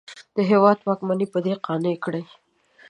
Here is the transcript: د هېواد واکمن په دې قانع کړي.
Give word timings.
د 0.35 0.37
هېواد 0.49 0.77
واکمن 0.87 1.19
په 1.33 1.39
دې 1.45 1.53
قانع 1.65 1.95
کړي. 2.03 2.23